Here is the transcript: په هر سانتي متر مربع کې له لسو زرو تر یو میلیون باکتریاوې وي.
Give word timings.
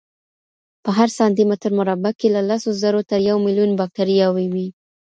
په 0.83 0.89
هر 0.97 1.09
سانتي 1.17 1.43
متر 1.49 1.71
مربع 1.79 2.11
کې 2.19 2.27
له 2.35 2.41
لسو 2.49 2.69
زرو 2.81 3.01
تر 3.09 3.19
یو 3.29 3.37
میلیون 3.45 3.71
باکتریاوې 3.79 4.45
وي. 4.53 4.67